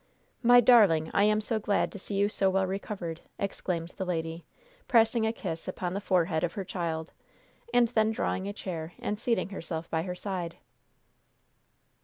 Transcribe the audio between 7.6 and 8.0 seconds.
and